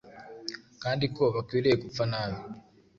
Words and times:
kandi 0.83 1.05
ko 1.15 1.23
bakwiriye 1.35 1.75
gupfa 1.83 2.03
nabi. 2.11 2.39